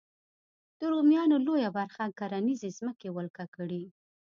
[0.79, 3.83] د رومیانو لویه برخه کرنیزې ځمکې ولکه کړې.